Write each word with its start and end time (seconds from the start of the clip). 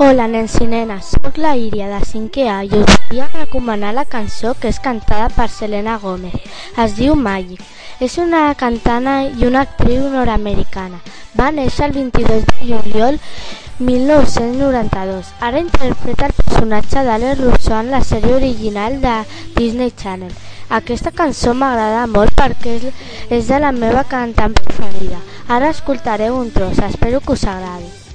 Hola 0.00 0.28
nens 0.30 0.52
i 0.62 0.66
nenes, 0.70 1.08
sóc 1.10 1.40
la 1.42 1.56
Iria 1.58 1.88
de 1.90 1.96
5è 2.06 2.44
A 2.46 2.58
i 2.62 2.68
us 2.68 2.92
volia 3.08 3.24
recomanar 3.32 3.88
la 3.96 4.04
cançó 4.06 4.52
que 4.54 4.70
és 4.70 4.78
cantada 4.78 5.26
per 5.34 5.48
Selena 5.50 5.96
Gomez. 5.98 6.36
Es 6.84 6.94
diu 6.94 7.16
Magic. 7.18 7.64
És 7.98 8.14
una 8.22 8.54
cantana 8.54 9.16
i 9.26 9.42
una 9.48 9.64
actriu 9.66 10.06
nord-americana. 10.12 11.02
Va 11.34 11.50
néixer 11.50 11.88
el 11.88 11.96
22 11.98 12.46
de 12.46 12.70
juliol 12.70 13.18
1992. 13.90 15.34
Ara 15.40 15.66
interpreta 15.66 16.30
el 16.30 16.38
personatge 16.44 17.02
d'Alex 17.02 17.42
Russo 17.42 17.74
en 17.80 17.90
la 17.90 18.04
sèrie 18.06 18.38
original 18.38 19.00
de 19.02 19.18
Disney 19.56 19.90
Channel. 19.90 20.34
Aquesta 20.68 21.10
cançó 21.10 21.58
m'agrada 21.58 22.06
molt 22.06 22.38
perquè 22.38 22.78
és 23.34 23.50
de 23.50 23.64
la 23.66 23.74
meva 23.74 24.06
cantant 24.06 24.54
preferida. 24.62 25.18
Ara 25.48 25.74
escoltareu 25.74 26.38
un 26.38 26.54
tros, 26.54 26.78
espero 26.78 27.18
que 27.18 27.34
us 27.34 27.50
agradi. 27.50 28.07